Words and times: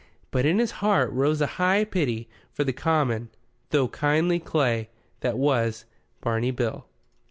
But 0.31 0.47
in 0.47 0.57
his 0.57 0.71
heart 0.81 1.11
rose 1.11 1.41
a 1.41 1.45
high 1.61 1.83
pity 1.83 2.27
for 2.51 2.63
the 2.63 2.73
common 2.73 3.29
though 3.69 3.87
kindly 3.89 4.39
clay 4.39 4.89
that 5.19 5.37
was 5.37 5.85
Barney 6.21 6.49
Bill. 6.49 6.87